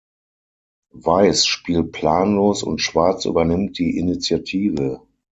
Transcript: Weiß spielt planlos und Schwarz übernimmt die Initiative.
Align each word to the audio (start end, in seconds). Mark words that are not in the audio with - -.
Weiß 0.95 1.45
spielt 1.45 1.91
planlos 1.91 2.63
und 2.63 2.81
Schwarz 2.81 3.25
übernimmt 3.25 3.77
die 3.77 3.99
Initiative. 3.99 5.03